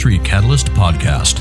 [0.00, 1.34] Ministry Catalyst Podcast.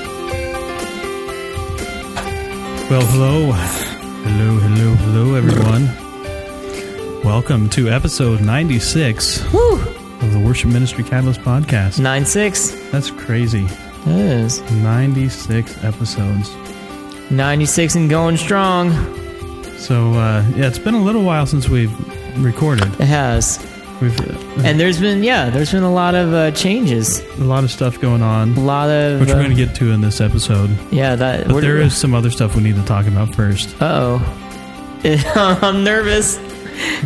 [2.90, 3.52] Well, hello.
[3.52, 5.86] Hello, hello, hello, everyone.
[7.22, 11.98] Welcome to episode 96 of the Worship Ministry Catalyst podcast.
[12.00, 12.70] Nine six.
[12.90, 13.66] That's crazy.
[14.06, 16.54] It is 96 episodes.
[17.30, 18.90] ninety six and going strong.
[19.76, 21.92] So, uh, yeah, it's been a little while since we've
[22.42, 22.86] recorded.
[23.00, 23.58] It has,
[24.04, 27.20] We've uh, and there's been yeah, there's been a lot of uh, changes.
[27.38, 29.74] a lot of stuff going on, A lot of which we're uh, going to get
[29.76, 30.70] to in this episode.
[30.92, 31.14] yeah.
[31.16, 33.74] That But there is some other stuff we need to talk about first.
[33.82, 34.40] Uh oh.
[35.62, 36.38] I'm nervous.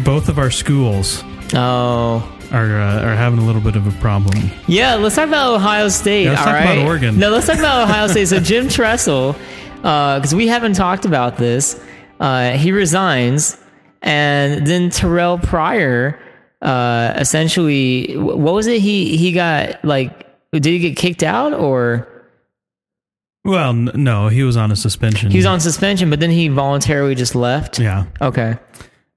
[0.05, 1.23] Both of our schools
[1.55, 2.23] Oh.
[2.53, 4.51] are uh, are having a little bit of a problem.
[4.67, 6.25] Yeah, let's talk about Ohio State.
[6.25, 6.79] Yeah, let's all talk about?
[6.87, 7.19] Oregon.
[7.19, 8.27] No, let's talk about Ohio State.
[8.29, 9.35] So Jim Tressel,
[9.77, 11.81] because we haven't talked about this,
[12.21, 13.57] uh, he resigns,
[14.03, 16.19] and then Terrell Pryor,
[16.63, 18.81] uh, essentially, what was it?
[18.81, 22.07] He he got like, did he get kicked out or?
[23.45, 25.31] Well, n- no, he was on a suspension.
[25.31, 27.79] He was on suspension, but then he voluntarily just left.
[27.79, 28.05] Yeah.
[28.21, 28.59] Okay.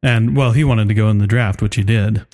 [0.03, 2.25] And well, he wanted to go in the draft, which he did.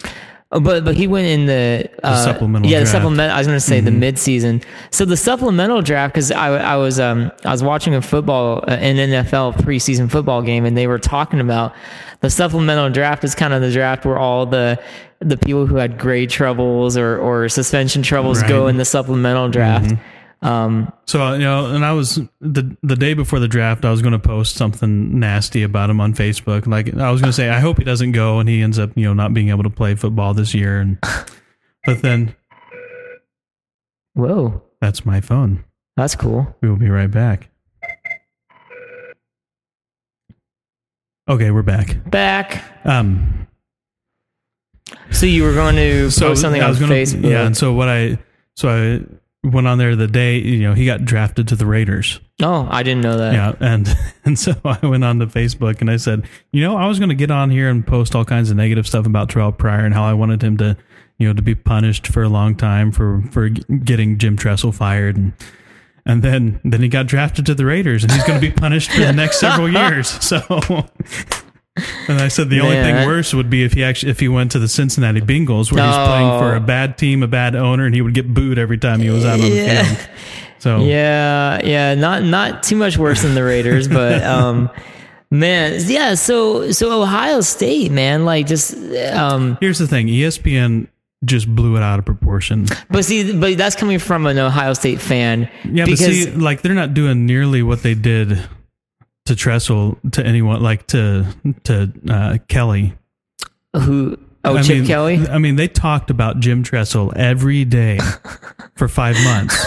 [0.52, 2.96] Oh, But but he went in the, uh, supplemental Yeah, the draft.
[2.96, 3.04] Mm-hmm.
[3.04, 3.32] supplement.
[3.34, 4.64] I was going to say the midseason.
[4.92, 8.72] So the supplemental draft because I, I was um I was watching a football uh,
[8.72, 11.74] an NFL preseason football game and they were talking about
[12.22, 14.82] the supplemental draft is kind of the draft where all the
[15.20, 18.54] the people who had grade troubles or or suspension troubles go Right.
[18.60, 18.70] Mm-hmm.
[18.70, 19.94] in the supplemental draft.
[20.42, 24.02] Um, So you know, and I was the the day before the draft, I was
[24.02, 26.68] going to post something nasty about him on Facebook.
[26.68, 28.92] Like I was going to say, I hope he doesn't go and he ends up
[28.96, 30.80] you know not being able to play football this year.
[30.80, 31.00] And
[31.86, 32.36] but then
[34.14, 35.64] whoa, that's my phone.
[35.96, 36.56] that's cool.
[36.62, 37.50] We will be right back.
[41.30, 42.10] Okay, we're back.
[42.10, 42.64] Back.
[42.86, 43.48] Um,
[45.12, 47.30] So you were going to so post something I on was gonna, Facebook.
[47.30, 47.46] yeah.
[47.46, 48.18] And so what I
[48.56, 49.02] so I
[49.50, 52.20] went on there the day you know he got drafted to the Raiders.
[52.42, 53.34] Oh, I didn't know that.
[53.34, 53.88] Yeah, and
[54.26, 57.10] and so I went on to Facebook and I said, you know, I was going
[57.10, 59.94] to get on here and post all kinds of negative stuff about Terrell Pryor and
[59.94, 60.78] how I wanted him to,
[61.18, 65.18] you know, to be punished for a long time for for getting Jim Tressel fired
[65.18, 65.34] and
[66.06, 68.92] and then then he got drafted to the Raiders and he's going to be punished
[68.92, 70.08] for the next several years.
[70.08, 70.40] So
[72.08, 72.96] and I said the only Man.
[72.98, 75.86] thing worse would be if he actually if he went to the Cincinnati Bengals where
[75.86, 78.78] he's playing for a bad team, a bad owner, and he would get booed every
[78.78, 79.50] time he was out on the
[79.86, 80.10] field.
[80.60, 84.70] So Yeah, yeah, not not too much worse than the Raiders, but um
[85.30, 88.76] man, yeah, so so Ohio State, man, like just
[89.14, 90.88] um Here's the thing: ESPN
[91.26, 92.68] just blew it out of proportion.
[92.90, 96.74] but see but that's coming from an Ohio State fan Yeah, but see, like they're
[96.76, 98.40] not doing nearly what they did
[99.28, 101.26] to Tressel to anyone, like to
[101.64, 102.96] to uh, Kelly.
[103.76, 105.28] who oh I Chip mean, Kelly?
[105.28, 108.00] I mean, they talked about Jim Tressel every day
[108.76, 109.64] for five months,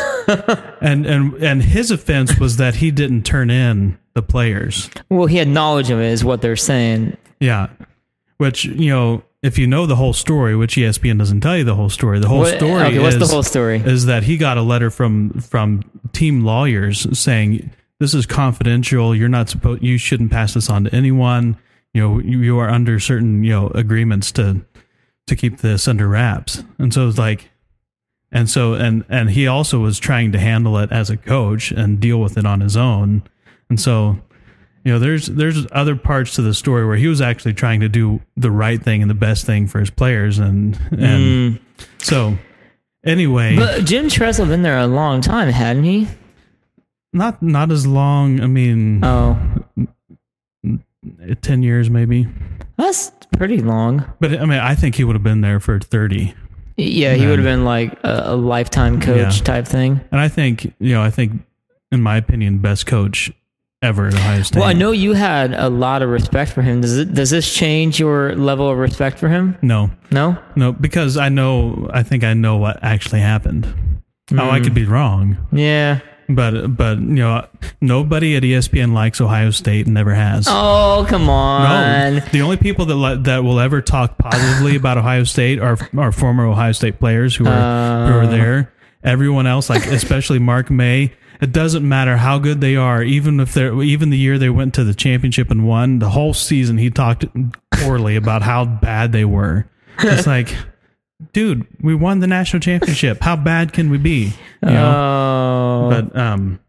[0.81, 4.91] and and and his offense was that he didn't turn in the players.
[5.09, 7.17] Well, he had knowledge of it is what they're saying.
[7.39, 7.69] Yeah,
[8.39, 9.23] which you know.
[9.43, 12.29] If you know the whole story, which ESPN doesn't tell you the whole story, the
[12.29, 13.79] whole What- story okay, what's the whole story?
[13.79, 15.83] is that he got a letter from from
[16.13, 19.15] team lawyers saying this is confidential.
[19.15, 19.83] You're not supposed.
[19.83, 21.59] You shouldn't pass this on to anyone.
[21.93, 24.63] You know, you, you are under certain you know agreements to
[25.27, 26.65] to keep this under wraps.
[26.79, 27.51] And so it's like,
[28.33, 32.01] and so and and he also was trying to handle it as a coach and
[32.01, 33.23] deal with it on his own.
[33.69, 34.19] And so,
[34.83, 37.89] you know, there's there's other parts to the story where he was actually trying to
[37.89, 40.39] do the right thing and the best thing for his players.
[40.39, 41.85] And and hmm.
[41.99, 42.39] so
[43.05, 43.57] anyway.
[43.57, 46.09] But Jim Tressel been there a long time, hadn't he?
[47.13, 48.41] Not not as long.
[48.41, 49.39] I mean, Oh,
[51.43, 52.29] ten years maybe.
[52.77, 54.05] that's pretty long.
[54.21, 56.35] But I mean, I think he would have been there for thirty.
[56.77, 59.45] Yeah, he would have been like a, a lifetime coach Yeah.
[59.45, 60.01] type thing.
[60.13, 61.43] And I think you know, I think,
[61.93, 63.31] in my opinion, best coach
[63.83, 64.61] ever at Ohio State.
[64.61, 66.81] Well, I know you had a lot of respect for him.
[66.81, 69.57] Does it, does this change your level of respect for him?
[69.63, 70.39] No, No.
[70.55, 71.89] no, because I know.
[71.93, 73.67] I think I know what actually happened.
[74.31, 74.65] Now I hmm.
[74.65, 76.01] could be wrong, Yeah.
[76.35, 77.47] But but you know
[77.81, 80.47] nobody at ESPN likes Ohio State and never has.
[80.49, 82.15] Oh, come on.
[82.17, 85.77] No, the only people that li- that will ever talk positively about Ohio State are
[85.97, 88.31] are former Ohio State players who are who are uh.
[88.31, 88.73] there.
[89.03, 93.03] Everyone else, like especially Mark May, it doesn't matter how good they are.
[93.03, 96.35] Even if they're even the year they went to the championship and won, the whole
[96.35, 97.25] season he talked
[97.71, 99.67] poorly about how bad they were.
[100.01, 100.55] It's like,
[101.33, 103.23] dude, we won the national championship.
[103.23, 104.35] How bad can we be?
[104.63, 104.93] You know?
[104.95, 106.61] Oh, but um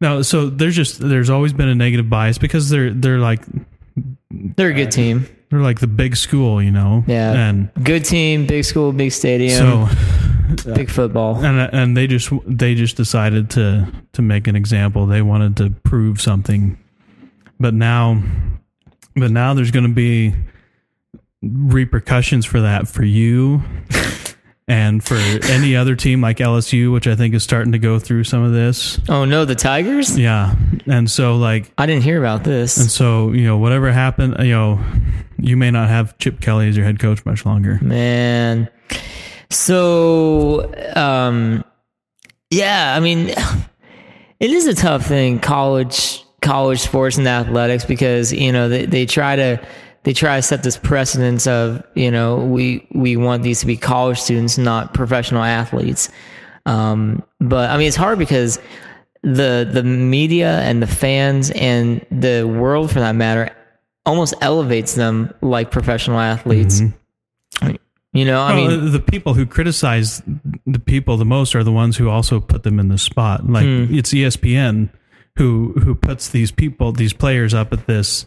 [0.00, 3.40] no so there's just there's always been a negative bias because they're they're like
[4.30, 5.26] they're a good team.
[5.48, 7.32] they're like the big school you know Yeah.
[7.32, 9.88] and Good team, big school, big stadium,
[10.58, 11.42] so big football.
[11.44, 15.70] and and they just they just decided to to make an example they wanted to
[15.84, 16.76] prove something
[17.58, 18.22] but now
[19.14, 20.34] but now there's going to be
[21.42, 23.62] repercussions for that for you
[24.68, 28.24] and for any other team like LSU which I think is starting to go through
[28.24, 30.18] some of this Oh no, the Tigers?
[30.18, 30.54] yeah
[30.86, 32.76] and so like I didn't hear about this.
[32.78, 34.80] And so, you know, whatever happened, you know,
[35.38, 37.78] you may not have Chip Kelly as your head coach much longer.
[37.82, 38.68] Man.
[39.50, 41.64] So, um,
[42.50, 43.28] yeah, I mean,
[44.40, 49.06] it is a tough thing, college, college sports and athletics, because, you know, they, they
[49.06, 49.66] try to,
[50.06, 53.76] they try to set this precedence of, you know, we, we want these to be
[53.76, 56.08] college students, not professional athletes.
[56.64, 58.60] Um, but I mean, it's hard because
[59.24, 63.50] the, the media and the fans and the world for that matter
[64.04, 66.80] almost elevates them like professional athletes.
[68.12, 70.22] You know, I Well, mean, the people who criticize
[70.64, 73.46] the people the most are the ones who also put them in the spot.
[73.46, 73.86] Like Hmm.
[73.90, 74.88] it's ESPN
[75.36, 78.24] who who puts these people, these players up at this,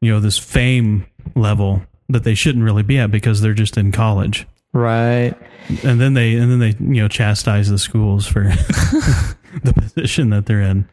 [0.00, 1.04] you know, this fame
[1.36, 4.46] level that they shouldn't really be at because they're just in college.
[4.72, 5.34] right?
[5.82, 8.42] And then they and then they, you know, chastise the schools for
[9.64, 10.88] the position that they're in.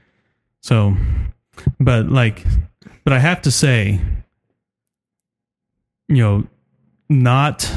[0.61, 0.95] So,
[1.79, 2.45] but like,
[3.03, 4.01] but I have to say,
[6.07, 6.47] you know,
[7.09, 7.71] not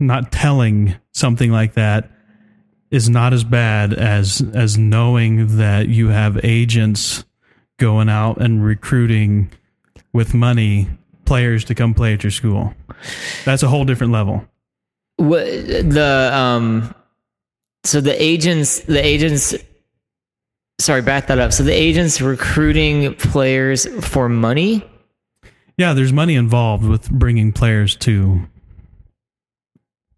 [0.00, 2.10] not telling something like that
[2.90, 7.24] is not as bad as as knowing that you have agents
[7.78, 9.50] going out and recruiting
[10.12, 10.88] with money
[11.30, 12.74] players to come play at your school.
[13.44, 14.44] That's a whole different level.
[15.16, 16.92] What the um,
[17.84, 19.54] so the agents, the agents.
[20.80, 21.52] Sorry, back that up.
[21.52, 24.84] So the agents recruiting players for money.
[25.76, 28.40] Yeah, there's money involved with bringing players to.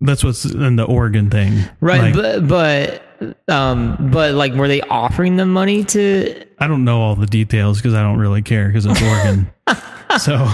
[0.00, 4.80] That's what's in the Oregon thing, Right, Like, but but um, but like, were they
[4.80, 6.42] offering them money to?
[6.58, 9.50] I don't know all the details because I don't really care because it's Oregon.
[10.18, 10.48] so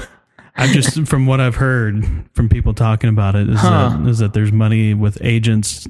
[0.59, 3.97] I'm just from what I've heard from people talking about it is Huh.
[4.03, 5.87] that is that there's money with agents,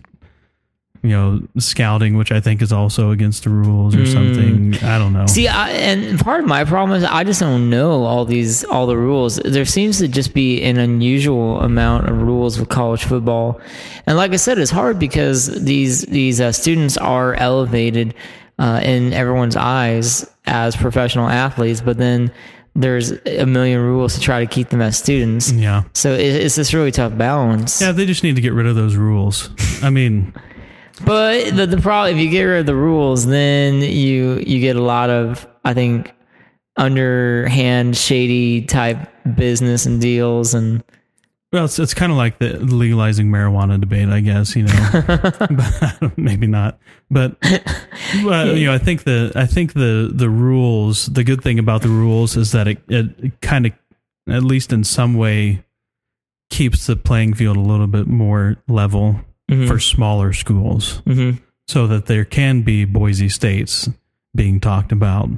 [1.02, 4.74] you know, scouting, which I think is also against the rules or something.
[4.82, 5.26] I don't know.
[5.26, 8.86] See, I, and part of my problem is I just don't know all these all
[8.86, 9.36] the rules.
[9.36, 13.60] There seems to just be an unusual amount of rules with college football,
[14.06, 18.12] and like I said, it's hard because these these uh, students are elevated
[18.58, 22.32] uh, in everyone's eyes as professional athletes, but then
[22.74, 25.50] there's a million rules to try to keep them as students.
[25.52, 25.82] yeah.
[25.94, 27.80] So it, it's this really tough balance.
[27.80, 29.50] Yeah, they just need to get rid of those rules.
[29.82, 30.32] I mean,
[31.04, 34.74] But the, the problem, if you get rid of the rules, then you you get
[34.74, 36.12] a lot of, I think,
[36.76, 40.82] underhand, shady type business and deals, and
[41.50, 44.54] Well, it's it's kind of like the legalizing marijuana debate, I guess.
[44.54, 44.90] You know,
[45.50, 46.78] but, maybe not.
[47.10, 47.36] But
[48.22, 51.06] well, you know, I think the I think the the rules.
[51.06, 53.72] The good thing about the rules is that it it kind of,
[54.28, 55.64] at least in some way,
[56.50, 59.20] keeps the playing field a little bit more level
[59.66, 61.40] for smaller schools, Mhm.
[61.66, 63.88] so that there can be Boise states
[64.36, 65.30] being talked about.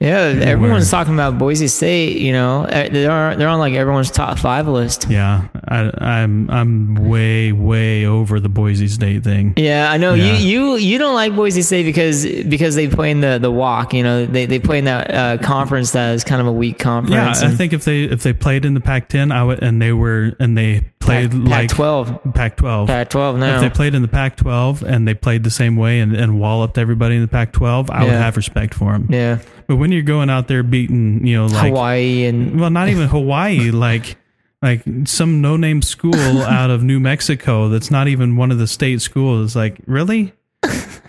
[0.00, 2.18] Yeah, everyone's talking about Boise State.
[2.18, 5.06] You know, Uh, they're they're on like everyone's top five list.
[5.08, 9.54] Yeah, I, I'm I'm way way over the Boise State thing.
[9.56, 10.36] Yeah, I know Yeah.
[10.38, 13.94] you you you don't like Boise State because because they play in the the walk.
[13.94, 16.78] You know, they they play in that uh, conference that is kind of a weak
[16.78, 17.14] conference.
[17.14, 17.54] Yeah, conference.
[17.54, 20.32] I think if they if they played in the Pac-10, I would, and they were
[20.40, 22.86] and they played Pac, like Pac-12, Pac-12.
[22.88, 23.54] Pac-12 now.
[23.56, 26.78] If they played in the Pac-12 and they played the same way and, and walloped
[26.78, 29.06] everybody in the Pac-12, I would have respect for them.
[29.08, 32.88] yeah, But when you're going out there beating, you know, like Hawaii and well, not
[32.88, 34.16] even Hawaii, like
[34.62, 39.00] like some no-name school out of New Mexico that's not even one of the state
[39.00, 39.54] schools.
[39.54, 40.32] Like, really?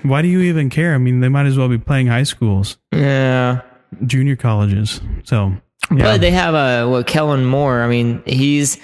[0.03, 0.93] Why do you even care?
[0.93, 3.61] I mean, they might as well be playing high schools, yeah.
[4.05, 5.01] junior colleges.
[5.23, 5.53] So,
[5.91, 6.03] yeah.
[6.03, 7.81] But they have a what Kellen Moore.
[7.81, 8.79] I mean, he's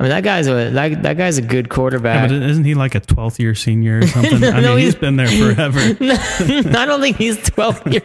[0.00, 2.28] I mean, that guy's a that, that guy's a good Yeah, quarterback.
[2.30, 4.44] but isn't he like a 12th year senior or something?
[4.44, 5.80] I No, mean, he's- he's been there forever.
[5.80, 8.02] I don't think he's 12 year,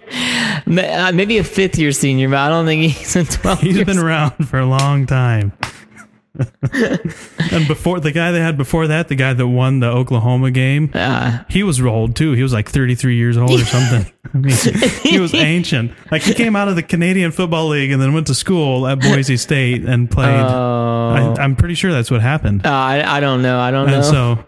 [0.67, 3.85] uh, maybe a fifth year senior, but I don't think he's a 12 He's years.
[3.85, 5.53] been around for a long time.
[6.73, 10.89] and before the guy they had before that, the guy that won the Oklahoma game,
[10.93, 12.31] Uh, he was old too.
[12.33, 14.11] He was like 33 years old or something.
[14.33, 14.55] I mean,
[15.03, 15.91] he was ancient.
[16.11, 18.99] Like he came out of the Canadian Football League and then went to school at
[18.99, 20.29] Boise State and played.
[20.43, 22.65] oh, I, I'm pretty sure that's what happened.
[22.65, 23.59] Uh, I, I don't know.
[23.59, 24.01] I don't know.
[24.01, 24.45] So,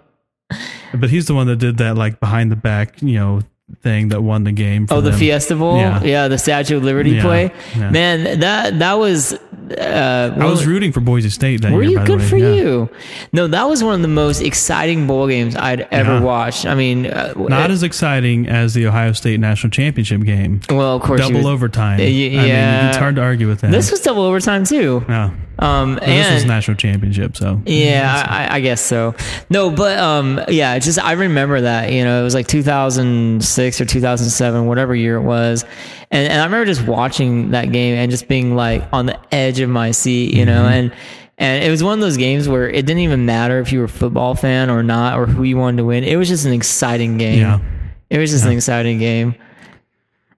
[0.97, 3.41] but he's the one that did that like behind the back, you know,
[3.81, 4.85] thing that won the game.
[4.87, 5.59] For Oh, the them.
[5.59, 6.03] Bowl, Yeah.
[6.03, 7.51] yeah, the Statue of Liberty Yeah, play.
[7.77, 7.89] yeah.
[7.89, 9.33] Man, that that was.
[9.75, 11.99] Uh, I was rooting for Boise State that Were year.
[11.99, 12.51] you good for Yeah.
[12.53, 12.89] you?
[13.33, 16.19] No, that was one of the most exciting bowl games I'd ever Yeah.
[16.21, 16.67] watched.
[16.67, 20.59] I mean, uh, Not as exciting as the Ohio State national championship game.
[20.69, 21.99] well, of course, Double was- overtime.
[21.99, 22.89] Uh, y- I mean, yeah.
[22.89, 23.71] it's hard to argue with that.
[23.71, 25.03] This was double overtime too.
[25.09, 25.31] yeah.
[25.59, 29.15] Um, But this was national championship, so yeah, I, I guess so.
[29.49, 31.91] No, but um, yeah, just I remember that.
[31.91, 35.63] You know, it was like 2006 or 2007, whatever year it was,
[36.11, 39.59] and and I remember just watching that game and just being like on the edge
[39.59, 40.33] of my seat.
[40.33, 40.53] You Mm-hmm.
[40.53, 40.91] know, and.
[41.37, 43.83] And it was one of those games where it didn't even matter if you were
[43.85, 46.05] a football fan or not, or who you wanted to win.
[46.05, 47.39] It was just an exciting game.
[47.39, 47.59] Yeah.
[48.09, 49.35] It was just an exciting game.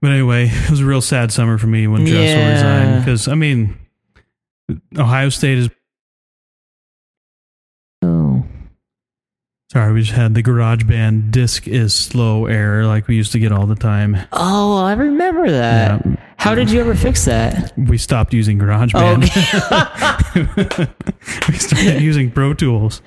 [0.01, 2.51] But anyway, it was a real sad summer for me when Tressel Yeah.
[2.51, 3.77] resigned because I mean,
[4.97, 5.69] Ohio State is
[8.03, 8.43] Oh.
[9.71, 9.93] sorry.
[9.93, 13.51] We just had the Garage Band disc is slow error like we used to get
[13.51, 14.17] all the time.
[14.31, 16.05] Oh, I remember that.
[16.05, 16.15] Yeah.
[16.37, 17.73] How did you ever fix that?
[17.77, 19.23] We stopped using Garage Oh, Band.
[19.23, 20.87] okay.
[21.49, 23.01] we started using Pro Tools.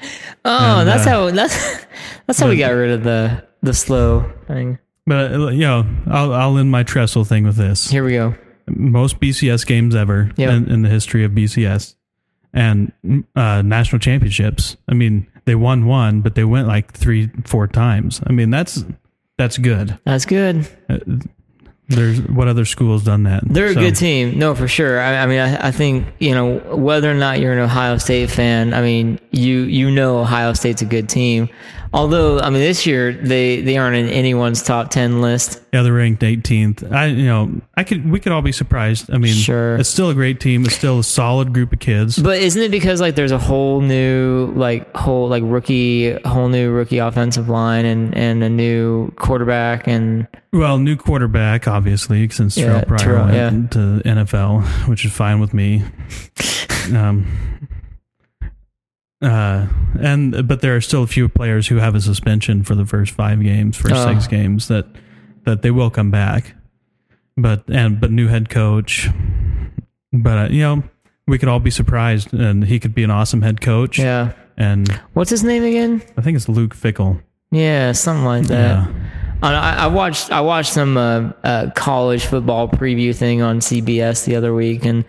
[0.44, 1.86] Oh, And, that's uh, how that's
[2.26, 4.78] that's how we got rid of the the slow thing.
[5.06, 7.88] But uh, you know, I'll I'll end my Tressel thing with this.
[7.88, 8.34] Here we go.
[8.76, 10.50] Most BCS games ever Yep.
[10.50, 11.94] in, in the history of BCS
[12.52, 12.92] and
[13.36, 14.76] uh, national championships.
[14.88, 18.20] I mean, they won one, but they went like three, four times.
[18.26, 18.84] I mean, that's
[19.38, 19.98] that's good.
[20.04, 20.68] That's good.
[21.88, 23.42] There's what other schools done that?
[23.44, 24.38] They're a good team.
[24.38, 25.00] No, for sure.
[25.00, 28.30] I, I mean, I, I think you know whether or not you're an Ohio State
[28.30, 28.74] fan.
[28.74, 31.48] I mean, you you know Ohio State's a good team.
[31.92, 35.60] Although, I mean, this year they they aren't in anyone's top ten list.
[35.72, 36.90] Yeah, they're ranked 18th.
[36.92, 39.12] I you know I could we could all be surprised.
[39.12, 39.76] I mean, Sure.
[39.76, 40.64] it's still a great team.
[40.64, 42.16] It's still a solid group of kids.
[42.18, 46.70] But isn't it because like there's a whole new like whole like rookie whole new
[46.70, 52.66] rookie offensive line and and a new quarterback and Well, new quarterback, obviously, since Yeah,
[52.66, 53.68] Terrell Pryor Terrell, went yeah.
[53.70, 55.82] to NFL, which is fine with me.
[56.94, 57.26] um,
[59.22, 59.66] uh,
[60.00, 63.12] and but there are still a few players who have a suspension for the first
[63.12, 64.12] five games, first Oh.
[64.12, 64.86] six games that
[65.44, 66.54] that they will come back.
[67.36, 69.08] But and but new head coach,
[70.12, 70.82] but uh, you know
[71.26, 73.98] we could all be surprised, and he could be an awesome head coach.
[73.98, 74.32] yeah.
[74.56, 76.02] And What's his name again?
[76.18, 77.22] I think it's Luke Fickell.
[77.50, 78.86] Yeah, something like that.
[78.88, 78.92] Yeah.
[79.42, 84.36] I, I watched I watched some uh, uh, college football preview thing on CBS the
[84.36, 85.04] other week, and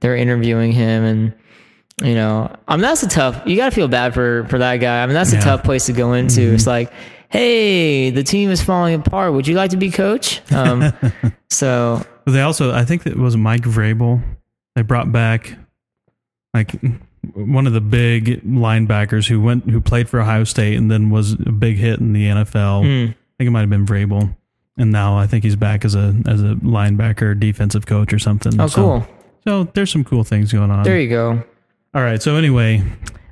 [0.00, 1.34] they're interviewing him, and
[2.02, 3.42] you know, I mean that's a tough.
[3.46, 5.02] You got to feel bad for for that guy.
[5.02, 6.40] I mean that's a tough place to go into.
[6.52, 6.92] It's like,
[7.30, 9.32] hey, the team is falling apart.
[9.32, 10.40] Would you like to be coach?
[10.52, 10.92] Um,
[11.50, 14.22] so But they also, I think it was Mike Vrabel.
[14.74, 15.56] They brought back
[16.52, 16.72] like
[17.34, 21.32] one of the big linebackers who went who played for Ohio State and then was
[21.32, 22.82] a big hit in the NFL.
[22.82, 23.10] hmm.
[23.12, 24.34] I think it might have been Vrabel,
[24.78, 28.58] and now I think he's back as a as a linebacker, defensive coach or something.
[28.60, 29.08] oh, So- cool.
[29.46, 30.82] So there's some cool things going on.
[30.84, 31.42] There you go.
[31.96, 32.22] All right.
[32.22, 32.82] So anyway,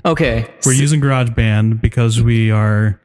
[0.07, 0.51] Okay.
[0.65, 2.99] we're using GarageBand because we are.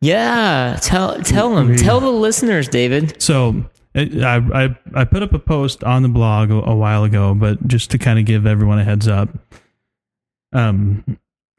[0.00, 0.76] yeah.
[0.82, 1.68] Tell tell them.
[1.68, 3.22] We- Tell the listeners, David.
[3.22, 3.64] So
[3.94, 7.32] it, I, I I put up a post on the blog a, a while ago,
[7.34, 9.28] but just to kind of give everyone a heads up.
[10.52, 11.04] Um,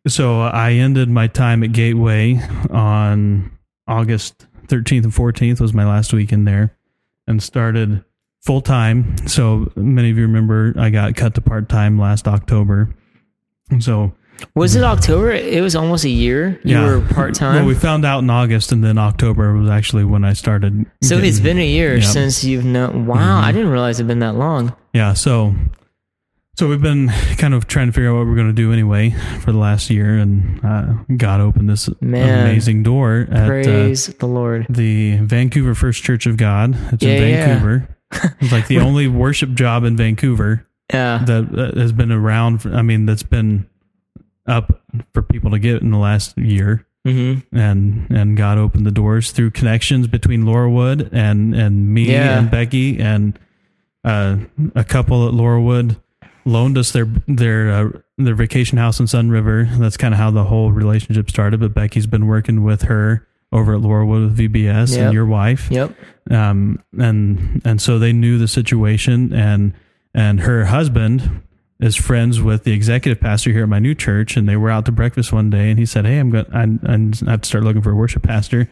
[0.06, 2.42] so I ended my time at Gateway
[2.72, 3.52] on
[3.88, 6.76] August 13th and 14th was my last week in there,
[7.26, 8.04] and started
[8.42, 9.16] full time.
[9.28, 12.94] So many of you remember I got cut to part time last October.
[13.80, 14.14] So
[14.56, 15.32] Was it October?
[15.32, 16.60] It was almost a year.
[16.64, 16.86] You Yeah.
[16.86, 17.56] were part time.
[17.56, 20.86] well, we found out in August, and then October was actually when I started.
[21.04, 23.06] So getting- it's been a year since you've known.
[23.06, 24.74] Wow, I didn't realize it'd been that long.
[24.94, 25.56] Yeah, so
[26.56, 27.08] so we've been
[27.38, 29.12] kind of trying to figure out what we're going to do anyway
[29.42, 32.48] for the last year, and uh, God opened this Man.
[32.50, 34.66] amazing door at uh, Praise the Lord.
[34.70, 36.76] the Vancouver First Church of God.
[36.92, 37.22] It's Yeah, in.
[37.48, 37.88] Vancouver.
[38.42, 42.60] it's like the only worship job in Vancouver Yeah, that has been around.
[42.64, 43.68] For, I mean, that's been
[44.48, 44.82] up
[45.14, 46.86] for people to get in the last year.
[47.06, 52.40] hmm And and God opened the doors through connections between Laurelwood and and me Yeah.
[52.40, 53.38] and Becky and
[54.04, 54.38] uh,
[54.76, 55.98] a couple at Laurelwood
[56.46, 59.70] loaned us their their uh, their vacation house in Sunriver.
[59.78, 61.60] That's kind of how the whole relationship started.
[61.60, 65.06] But Becky's been working with her over at Laurelwood with VBS Yep.
[65.06, 65.70] and your wife.
[65.70, 65.96] Yep.
[66.32, 69.74] Um, and and so they knew the situation, and
[70.14, 71.42] and her husband
[71.80, 74.86] is friends with the executive pastor here at my new church, and they were out
[74.86, 77.64] to breakfast one day, and he said, "Hey, I'm going, I, I have to start
[77.64, 78.70] looking for a worship pastor."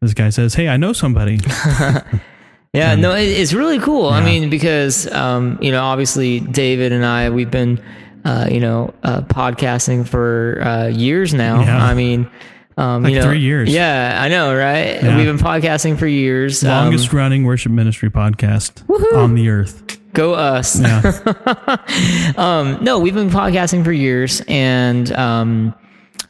[0.00, 1.38] This guy says, "Hey, I know somebody."
[2.74, 4.08] Yeah, no, it, it's really cool.
[4.08, 7.82] I mean, because um, you know, obviously, David and I, we've been,
[8.26, 11.62] uh, you know, uh, podcasting for uh, years now.
[11.62, 11.82] Yeah.
[11.82, 12.30] I mean,
[12.76, 13.72] um, Like you know, three years.
[13.72, 15.02] Yeah, I know, right?
[15.02, 15.16] Yeah.
[15.16, 16.62] We've been podcasting for years.
[16.62, 18.84] Um, Longest running worship ministry podcast
[19.16, 19.98] on the earth.
[20.18, 20.80] Go us.
[20.80, 25.74] Yeah, Um, no, we've been podcasting for years, and um,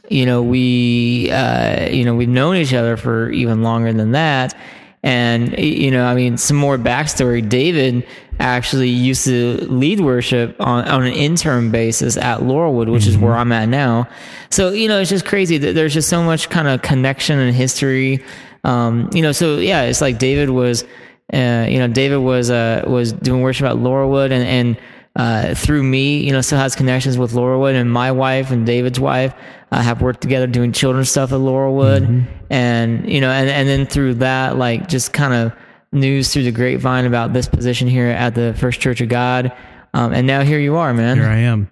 [0.09, 4.55] you know, we, uh, you know, we've known each other for even longer than that.
[5.01, 7.47] And you know, I mean, some more backstory.
[7.47, 8.05] David
[8.39, 13.33] actually used to lead worship on, on an interim basis at Laurelwood, which is where
[13.33, 14.07] I'm at now.
[14.49, 17.55] So you know, it's just crazy that there's just so much kind of connection and
[17.55, 18.23] history.
[18.63, 20.83] Um, you know, so yeah, it's like David was,
[21.33, 24.77] uh, you know, David was uh, was doing worship at Laurelwood, and and
[25.15, 28.99] uh, through me, you know, still has connections with Laurelwood, and my wife and David's
[28.99, 29.33] wife
[29.71, 33.85] uh, have worked together doing children's stuff at Laurelwood, and you know, and and then
[33.85, 35.53] through that, like just kind of
[35.91, 39.55] news through the grapevine about this position here at the First Church of God,
[39.93, 41.17] um, and now here you are, man.
[41.17, 41.71] here I am.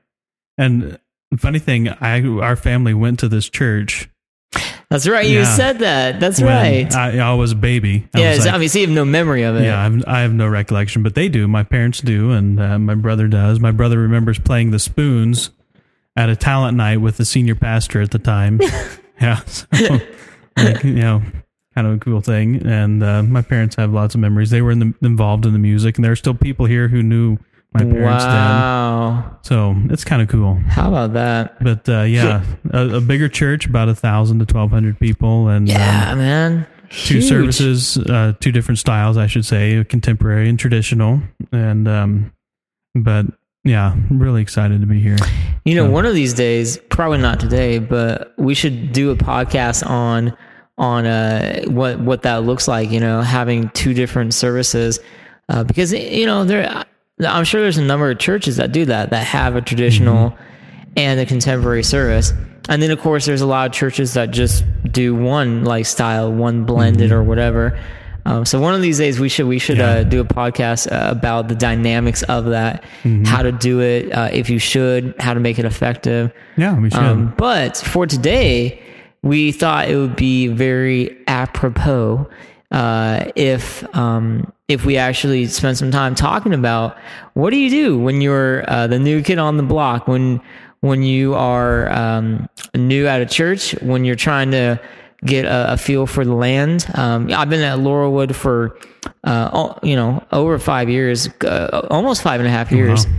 [0.58, 1.00] And
[1.38, 4.10] funny thing, I our family went to this church.
[4.90, 5.28] That's right.
[5.28, 5.56] You Yeah.
[5.56, 6.20] said that.
[6.20, 6.96] That's when right.
[6.96, 8.08] I, I was a baby.
[8.16, 9.64] I yeah, was like- I you have no memory of it.
[9.66, 11.48] Yeah, I've, I have no recollection, but they do.
[11.48, 13.60] My parents do, and uh, my brother does.
[13.60, 15.50] My brother remembers playing the spoons
[16.16, 18.60] at a talent night with the senior pastor at the time.
[19.22, 19.66] yeah, so,
[20.58, 21.22] like, you know,
[21.76, 22.66] kind of a cool thing.
[22.66, 24.52] And uh, my parents have lots of memories.
[24.52, 27.04] They were in the, involved in the music, and there are still people here who
[27.04, 27.38] knew
[27.74, 28.24] my parents.
[28.26, 29.38] Wow.
[29.44, 30.56] So it's kind of cool.
[30.68, 31.64] How about that?
[31.64, 35.70] But uh, yeah, a, a bigger church, about a thousand to twelve hundred people, and
[35.70, 36.68] um, Yeah, man.
[36.90, 41.22] two services, uh, two different styles, I should say, contemporary and traditional.
[41.52, 42.34] And, um,
[42.96, 43.26] but
[43.64, 45.18] yeah, really excited to be here.
[45.66, 49.16] You know, So- one of these days, probably not today, but we should do a
[49.16, 50.36] podcast on
[50.80, 52.90] on uh, what what that looks like.
[52.92, 55.00] You know, having two different services,
[55.50, 56.86] uh, because you know there.
[57.20, 60.44] I'm sure there's a number of churches that do that that have a traditional Mm-hmm.
[60.98, 62.34] and a contemporary service,
[62.70, 66.32] and then of course there's a lot of churches that just do one like style,
[66.32, 67.80] one blended or whatever.
[68.26, 69.96] Um, so one of these days we should we should Mm-hmm.
[69.96, 70.02] Yeah.
[70.02, 73.24] uh, do a podcast uh, about the dynamics of that, Mm-hmm.
[73.26, 76.32] how to do it, uh, if you should, how to make it effective.
[76.58, 77.00] Yeah, we should.
[77.00, 78.82] Um, but for today,
[79.22, 82.28] we thought it would be very apropos
[82.72, 86.98] uh, if um, if we actually spend some time talking about
[87.34, 90.42] what do you do when you're uh, the new kid on the block when
[90.82, 94.80] when you are um, new at a church when you're trying to
[95.26, 96.86] get a, a feel for the land.
[96.94, 98.78] Um, I've been at Laurelwood for
[99.24, 103.08] uh, you know over five years, uh, almost five and a half years.
[103.08, 103.14] wow.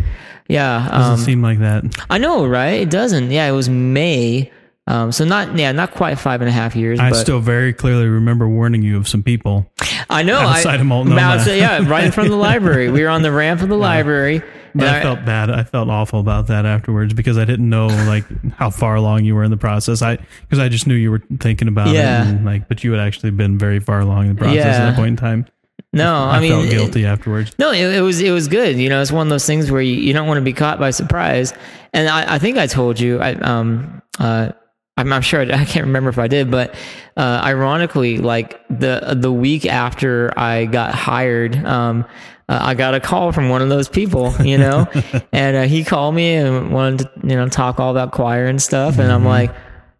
[0.48, 1.84] Yeah, Doesn't um, seem like that.
[2.08, 2.80] I know, right?
[2.80, 3.30] It doesn't.
[3.30, 4.50] Yeah, it was May.
[4.88, 6.98] Um, so not yeah, not quite five and a half years.
[6.98, 9.70] I still very clearly remember warning you of some people.
[10.08, 10.38] I know.
[10.38, 11.20] outside I, of Multnomah.
[11.20, 12.90] outside- yeah, right in front of the library.
[12.90, 14.42] We were on the ramp of the library.
[14.74, 15.50] But I felt bad.
[15.50, 18.24] I felt awful about that afterwards because I didn't know like
[18.54, 20.00] how far along you were in the process.
[20.00, 22.22] I because I just knew you were thinking about Yeah.
[22.24, 24.90] it, and, like, but you had actually been very far along in the process at
[24.90, 25.46] that point in time.
[25.92, 27.52] no, I, I, mean, felt it- guilty afterwards.
[27.58, 28.76] No, it, it was it was good.
[28.76, 30.78] You know, it's one of those things where you, you don't want to be caught
[30.78, 31.52] by surprise.
[31.92, 34.52] And I, I think I told you, I um uh.
[34.98, 35.40] I'm not sure.
[35.52, 36.74] I can't remember if I did, but
[37.16, 42.04] uh, ironically, like the the week after I got hired, um,
[42.48, 44.86] uh, I got a call from one of those people, you know,
[45.32, 48.60] and uh, he called me and wanted to, you know, talk all about choir and
[48.60, 49.54] stuff, and I'm like,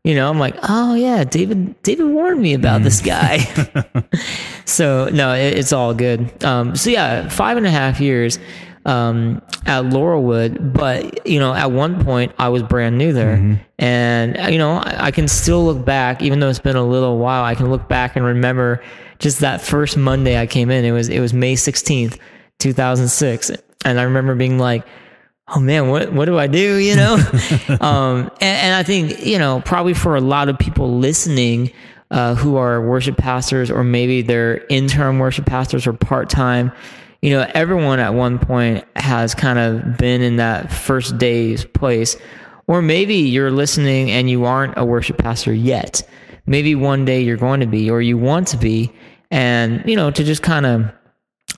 [0.05, 3.39] you know, I'm like, oh yeah, David David warned me about this guy.
[4.65, 6.43] so no, it, it's all good.
[6.43, 8.39] Um, so yeah, five and a half years
[8.85, 14.39] um, at Laurelwood, but you know, at one point I was brand new there, and
[14.39, 17.19] uh, you know, I, I can still look back, even though it's been a little
[17.19, 17.45] while.
[17.45, 18.83] I can look back and remember
[19.19, 20.85] just that first Monday I came in.
[20.85, 22.19] It was it was May sixteenth,
[22.59, 23.51] two thousand six,
[23.85, 24.87] and I remember being like.
[25.51, 26.77] Oh man, what what do I do?
[26.77, 27.15] You know,
[27.81, 31.73] um, and, and I think you know probably for a lot of people listening
[32.11, 36.73] uh, who are worship pastors or maybe they're interim worship pastors or part time,
[37.23, 42.17] you know, everyone at one point has kind of been in that first day's place,
[42.67, 46.03] or maybe you're listening and you aren't a worship pastor yet.
[46.47, 48.93] Maybe one day you're going to be, or you want to be,
[49.31, 50.85] and you know to just kind of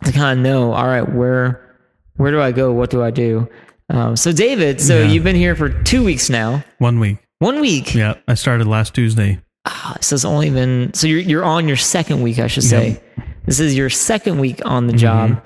[0.05, 1.77] to kind of know, all right, where
[2.17, 2.73] where do I go?
[2.73, 3.49] What do I do?
[3.91, 5.07] Um, so David, so Yeah.
[5.09, 6.65] you've been here for two weeks now.
[6.79, 7.19] One week.
[7.41, 7.95] One week.
[7.95, 9.41] Yeah, I started last Tuesday.
[9.67, 13.01] Ah, so it's only been so you're you're on your second week, I should say.
[13.47, 15.43] This is your second week on the job.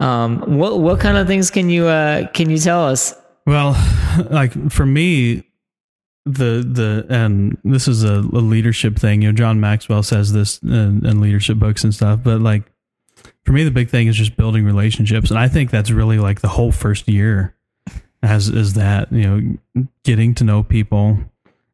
[0.00, 3.14] Um, what what kind of things can you uh can you tell us?
[3.46, 3.72] Well,
[4.30, 5.44] like for me,
[6.24, 9.22] the the and this is a, a leadership thing.
[9.22, 12.20] You know, John Maxwell says this in, in leadership books and stuff.
[12.22, 12.64] But like
[13.44, 16.40] for me, the big thing is just building relationships, and I think that's really like
[16.40, 17.54] the whole first year.
[18.22, 21.18] As is that you know, getting to know people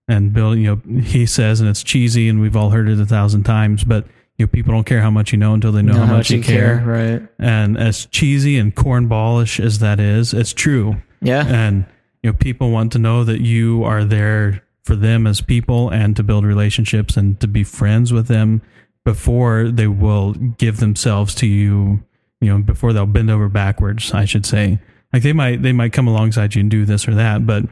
[0.08, 0.62] and building.
[0.62, 3.84] You know, he says, and it's cheesy, and we've all heard it a thousand times,
[3.84, 4.06] but.
[4.38, 6.42] You know, people don't care how much you know until they know, how, much you
[6.42, 6.83] care.
[6.85, 7.27] right?
[7.38, 11.87] And as cheesy and cornballish as that is, it's true Yeah, and
[12.22, 16.14] you know people want to know that you are there for them as people and
[16.16, 18.62] to build relationships and to be friends with them
[19.05, 22.03] before they will give themselves to you
[22.40, 24.79] you know before they'll bend over backwards i should say
[25.12, 27.64] like they might they might come alongside you and do this or that but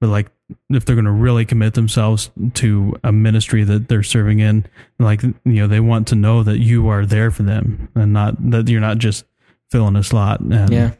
[0.00, 0.30] but like
[0.70, 4.66] if they're going to really commit themselves to a ministry that they're serving in
[4.98, 8.34] like you know they want to know that you are there for them and not
[8.50, 9.24] that you're not just
[9.70, 10.40] filling a slot.
[10.40, 10.92] And yeah,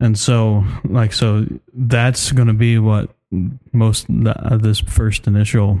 [0.00, 3.10] and so like so that's going to be what
[3.72, 5.78] most uh, this first initial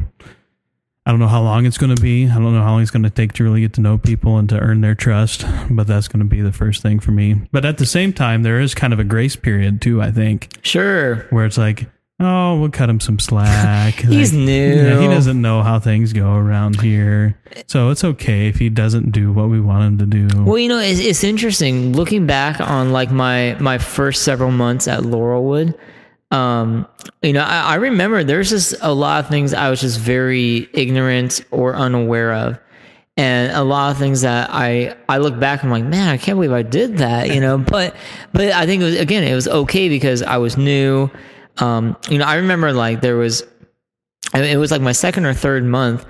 [1.06, 2.28] i don't know how long it's going to be.
[2.28, 4.36] I don't know how long it's going to take to really get to know people
[4.36, 7.36] and to earn their trust but that's going to be the first thing for me.
[7.50, 10.50] But at the same time there is kind of a grace period too i think.
[10.62, 11.26] Sure.
[11.30, 11.88] where it's like
[12.20, 14.74] oh we'll cut him some slack He's Like, new.
[14.74, 19.12] yeah, he doesn't know how things go around here so it's okay if he doesn't
[19.12, 22.60] do what we want him to do Well, you know, it's, it's interesting looking back
[22.60, 25.74] on like my my first several months at Laurelwood.
[26.30, 26.86] Um,
[27.22, 30.68] you know, I, I remember there's just a lot of things I was just very
[30.74, 32.58] ignorant or unaware of,
[33.16, 36.18] and a lot of things that I I look back and I'm like, man, I
[36.18, 37.34] can't believe I did that.
[37.34, 37.96] You know, but
[38.32, 41.10] but I think it was again it was okay because I was new.
[41.60, 43.42] Um, you know, I remember like there was
[44.34, 46.04] it was like my second or third month.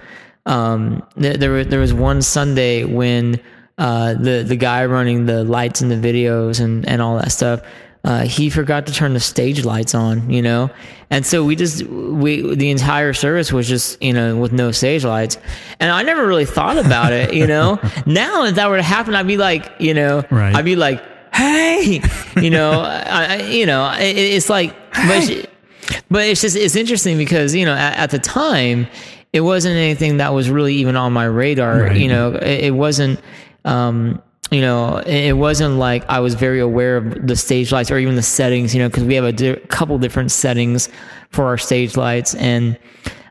[0.47, 3.41] Um, there, there was there was one Sunday when
[3.77, 7.63] uh, the the guy running the lights and the videos and and all that stuff.
[8.05, 10.71] Uh, he forgot to turn the stage lights on, you know,
[11.11, 15.05] and so we just we the entire service was just you know with no stage
[15.05, 15.37] lights,
[15.81, 17.79] and I never really thought about it, you know.
[18.07, 20.55] now if that were to happen, I'd be like, you know, Right.
[20.55, 21.03] I'd be like,
[21.35, 22.01] hey,
[22.41, 24.75] you know, I, I you know, it, it's like,
[25.07, 25.47] but it's-
[26.11, 28.87] but it's just it's interesting because you know at, at the time
[29.33, 31.97] it wasn't anything that was really even on my radar Right.
[31.97, 33.21] you know it, it wasn't
[33.65, 37.91] um you know it, it wasn't like i was very aware of the stage lights
[37.91, 40.89] or even the settings you know because we have a di- couple different settings
[41.31, 42.79] for our stage lights and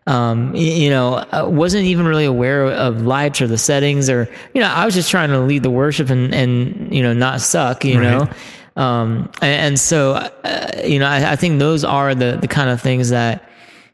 [0.08, 4.62] um, you know, I wasn't even really aware of lights or the settings, or you
[4.62, 7.84] know, I was just trying to lead the worship and and you know not suck,
[7.84, 8.03] you Right.
[8.03, 8.30] know.
[8.77, 12.69] Um, and, and so, uh, you know, I, I think those are the, the kind
[12.69, 13.43] of things that,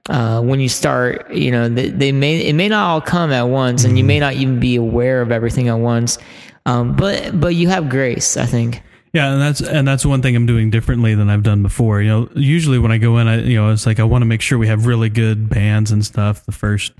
[0.10, 3.44] uh, when you start, you know, they, they may, it may not all come at
[3.44, 6.18] once and you may not even be aware of everything at once.
[6.66, 8.84] Um, but, but you have grace, I think.
[9.14, 12.02] Yeah, and that's and that's one thing I'm doing differently than I've done before.
[12.02, 14.26] You know, usually when I go in, I you know, it's like I want to
[14.26, 16.94] make sure we have really good bands and stuff the first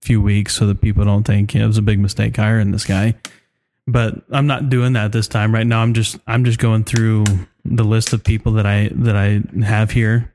[0.00, 2.70] few weeks, so that people don't think you know, it was a big mistake hiring
[2.70, 3.14] this guy.
[3.90, 5.54] But I'm not doing that this time.
[5.54, 7.24] Right now, I'm just I'm just going through
[7.64, 10.34] the list of people that I that I have here,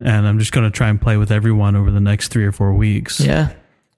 [0.00, 2.52] and I'm just going to try and play with everyone over the next three or
[2.52, 3.52] four weeks Yeah.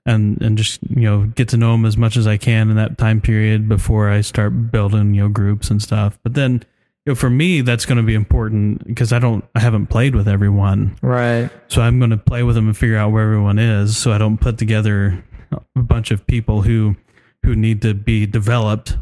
[0.05, 2.77] and and just you know get to know them as much as I can in
[2.77, 6.19] that time period before I start building you know groups and stuff.
[6.23, 6.63] But then
[7.07, 10.15] you know for me that's going to be important because I don't I haven't played
[10.15, 11.49] with everyone, Right.
[11.69, 14.19] so I'm going to play with them and figure out where everyone is, so I
[14.19, 15.25] don't put together
[15.75, 16.95] a bunch of people who
[17.47, 18.97] who need to be developed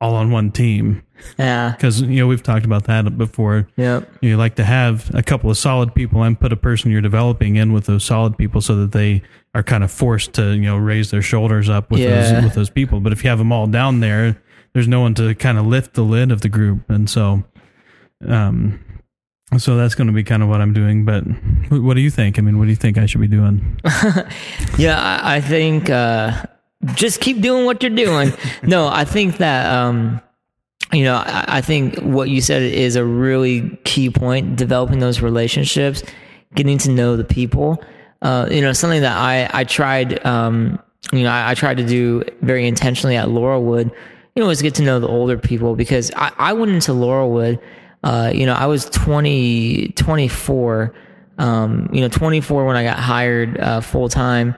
[0.00, 1.02] all on one team.
[1.38, 1.70] Yeah.
[1.70, 3.68] because you know we've talked about that before.
[3.76, 4.10] Yep.
[4.20, 7.56] you like to have a couple of solid people and put a person you're developing
[7.56, 9.22] in with those solid people so that they
[9.54, 12.32] are kind of forced to you know raise their shoulders up with Yeah.
[12.32, 12.98] those with those people.
[13.00, 14.36] But if you have them all down there
[14.72, 16.90] there's no one to kind of lift the lid of the group.
[16.90, 17.44] And so
[18.26, 18.80] um
[19.56, 21.04] so that's going to be kind of what I'm doing.
[21.04, 21.22] But
[21.70, 22.38] what do you think?
[22.38, 23.80] I mean what do you think I should be doing?
[24.78, 26.42] Yeah, I, I think uh,
[26.94, 28.32] just keep doing what you're doing.
[28.62, 30.20] no, I think that um,
[30.92, 34.56] you know, I, I think what you said is a really key point.
[34.56, 36.02] Developing those relationships,
[36.54, 37.82] getting to know the people.
[38.22, 40.24] Uh, you know, something that I I tried.
[40.24, 40.78] Um,
[41.12, 43.90] you know, I, I tried to do very intentionally at Laurelwood.
[44.34, 47.60] You know, was get to know the older people because I, I went into Laurelwood.
[48.02, 50.94] Uh, you know, I was 20, 24,
[51.38, 54.54] um, you know, 24 when I got hired uh, full time.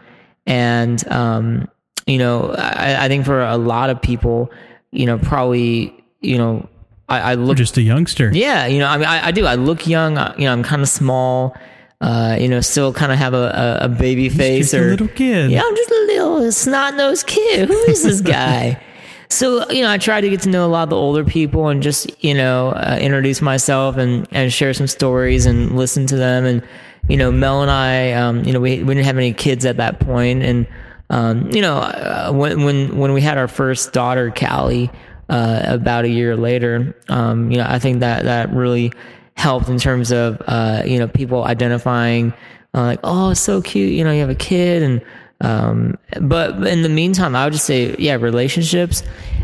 [0.46, 1.68] And, um,
[2.06, 4.50] you know, I, I think for a lot of people,
[4.92, 6.68] you know, probably, you know,
[7.08, 8.30] I, I You're look just a youngster.
[8.32, 9.46] yeah, you know, I mean, I, I do.
[9.46, 10.18] I look young.
[10.18, 11.56] uh, You know, I'm kind of small.
[12.00, 15.08] Uh, you know, still kind of have a, a, baby face just a or little
[15.08, 15.50] kid.
[15.50, 17.68] Yeah, I'm just a little snot nosed kid.
[17.68, 18.82] Who is this guy?
[19.30, 21.68] so you know, I try to get to know a lot of the older people
[21.68, 26.16] and just you know uh, introduce myself and and share some stories and listen to
[26.16, 26.44] them.
[26.44, 26.62] And
[27.08, 29.78] you know, Mel and I, um, you know, we we didn't have any kids at
[29.78, 30.66] that point, and
[31.10, 34.90] um, you know, uh, when when when we had our first daughter, Callie
[35.28, 36.96] uh, about a year later.
[37.08, 38.92] Um, you know, I think that that really
[39.34, 42.32] helped in terms of uh, you know people identifying
[42.74, 43.92] uh, like, oh, it's so cute.
[43.92, 45.02] You know, you have a kid, and
[45.40, 49.02] um, but in the meantime, I would just say, yeah, relationships,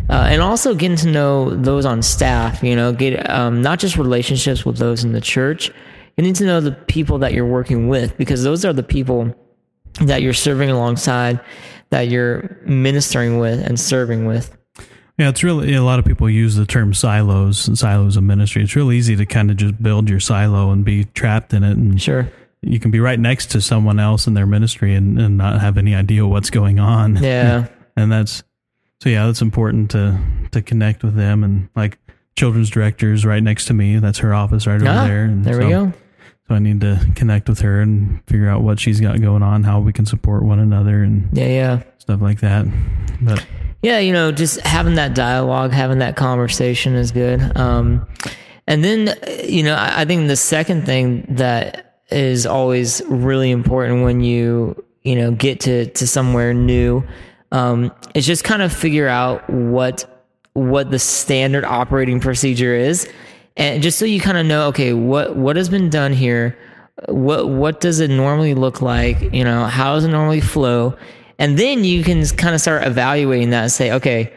[0.08, 2.62] uh, and also getting to know those on staff.
[2.62, 5.70] You know, get um, not just relationships with those in the church.
[6.16, 9.34] You need to know the people that you're working with because those are the people
[10.00, 11.40] that you're serving alongside,
[11.90, 14.56] that you're ministering with and serving with.
[15.18, 18.62] Yeah, it's really a lot of people use the term silos and silos of ministry.
[18.62, 21.76] It's real easy to kind of just build your silo and be trapped in it,
[21.76, 22.28] and Sure.
[22.62, 25.76] you can be right next to someone else in their ministry and, and not have
[25.76, 27.16] any idea what's going on.
[27.22, 27.66] Yeah.
[27.96, 28.42] and that's
[29.02, 30.18] so yeah, that's important to
[30.52, 31.98] to connect with them and like
[32.36, 33.98] children's directors right next to me.
[33.98, 35.24] That's her office right over Ah, there.
[35.24, 35.92] And there we go.
[36.52, 39.62] So I need to connect with her and figure out what she's got going on,
[39.62, 41.82] how we can support one another, and Yeah, yeah.
[41.96, 42.66] stuff like that.
[43.22, 43.42] But
[43.80, 47.56] Yeah, you know, just having that dialogue, having that conversation is good.
[47.56, 48.06] Um,
[48.66, 54.04] and then, you know, I, I think the second thing that is always really important
[54.04, 57.02] when you, you know, get to, to somewhere new,
[57.50, 60.04] um, is just kind of figure out what,
[60.52, 63.08] what the standard operating procedure is.
[63.56, 66.58] And just so you kind of know, okay, what, what has been done here?
[67.08, 69.20] What, what does it normally look like?
[69.32, 70.96] You know, how does it normally flow?
[71.42, 74.32] and then you can kind of start evaluating that and say okay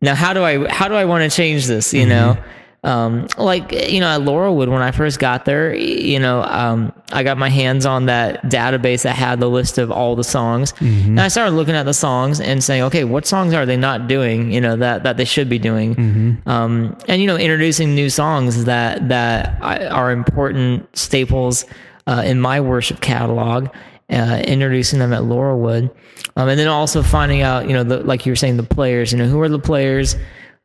[0.00, 2.10] now how do i how do i want to change this you mm-hmm.
[2.10, 2.38] know
[2.84, 7.22] um, like you know at laurelwood when i first got there you know um, i
[7.22, 11.20] got my hands on that database that had the list of all the songs and
[11.20, 14.52] i started looking at the songs and saying okay what songs are they not doing
[14.52, 18.64] you know that that they should be doing um, and you know introducing new songs
[18.64, 21.64] that that are important staples
[22.06, 23.68] uh, in my worship catalog
[24.10, 25.90] uh, introducing them at Laurelwood,
[26.36, 29.12] um, and then also finding out, you know, the, like you were saying, the players.
[29.12, 30.16] You know, who are the players?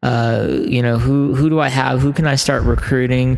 [0.01, 1.99] Uh, you know, who who do I have?
[1.99, 3.37] Who can I start recruiting?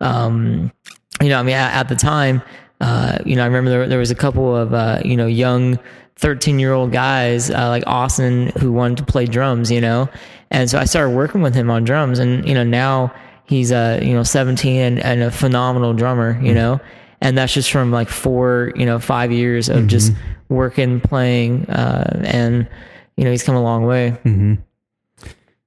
[0.00, 0.72] Um,
[1.20, 2.42] you know, I mean, at, at the time,
[2.80, 5.78] uh, you know, I remember there, there was a couple of uh, you know young.
[6.16, 10.06] 13 year old guys uh, like Austin who wanted to play drums, you know?
[10.50, 13.14] And so I started working with him on drums and, you know, now
[13.46, 16.78] he's, uh, you know, 17 and, and a phenomenal drummer, you know?
[17.22, 20.12] And that's just from like four, you know, five years of just
[20.50, 22.68] working, playing, uh, and,
[23.16, 24.14] you know, he's come a long way.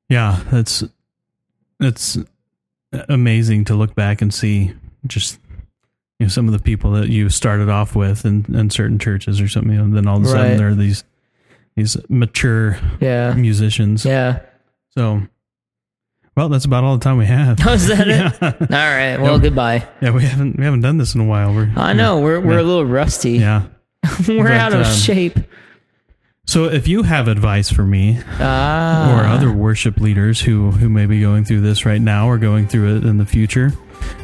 [0.10, 0.84] Yeah, that's
[1.80, 2.18] it's
[3.10, 4.74] amazing to look back and see
[5.08, 5.40] just
[6.20, 9.42] you know some of the people that you started off with in, in certain churches
[9.42, 10.58] or something, and then all of a sudden Right.
[10.58, 11.04] there are these
[11.76, 13.34] these mature Yeah.
[13.34, 14.06] musicians.
[14.06, 14.40] Yeah.
[14.96, 15.24] So,
[16.38, 17.58] well, that's about all the time we have.
[17.66, 18.32] Oh, is that yeah.
[18.42, 18.62] it?
[18.62, 19.18] All right.
[19.18, 19.88] Well, goodbye.
[20.02, 21.54] yeah, we haven't we haven't done this in a while.
[21.54, 23.32] We're I know we're, we're a little rusty.
[23.40, 23.64] yeah.
[24.28, 25.40] we're But, out of um, shape.
[26.46, 29.16] So if you have advice for me Ah.
[29.16, 32.68] or other worship leaders who who may be going through this right now or going
[32.68, 33.72] through it in the future,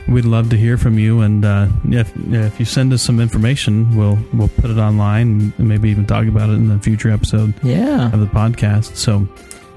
[0.06, 1.22] we'd love to hear from you.
[1.22, 5.68] And uh, if if you send us some information, we'll we'll put it online and
[5.70, 8.12] maybe even talk about it in a future episode yeah.
[8.12, 8.98] of the podcast.
[8.98, 9.26] So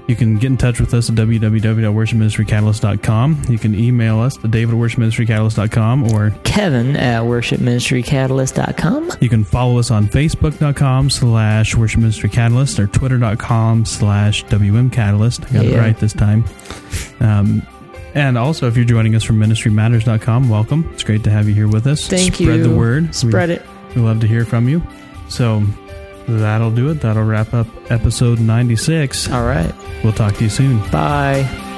[0.07, 3.45] you can get in touch with us at www.worshipministrycatalyst.com.
[3.49, 9.11] You can email us at david at worshipministrycatalyst.com or Kevin at worshipministrycatalyst.com.
[9.21, 15.45] you can follow us on facebook.com slash worship ministry catalyst or twitter.com slash wm catalyst.
[15.45, 16.43] I got it right this time.
[17.19, 17.61] Um,
[18.15, 20.87] and also, if you're joining us from ministrymatters.com, welcome.
[20.93, 22.07] It's great to have you here with us.
[22.07, 22.63] Thank Spread you.
[22.63, 23.15] the word.
[23.15, 23.65] Spread we, it.
[23.95, 24.83] We love to hear from you.
[25.29, 25.63] So
[26.27, 27.01] that'll do it.
[27.01, 29.31] That'll wrap up episode 96.
[29.31, 29.73] All right.
[30.03, 30.79] We'll talk to you soon.
[30.89, 31.72] Bye.